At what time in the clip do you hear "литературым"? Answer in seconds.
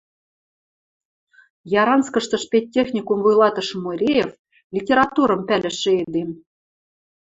4.75-5.41